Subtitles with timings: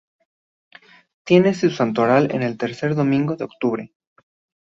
[1.23, 3.93] Tiene su santoral el tercer domingo de octubre.